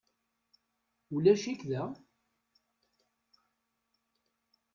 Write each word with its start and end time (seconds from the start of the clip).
Ulac-ik 1.15 1.61
da? 1.69 1.83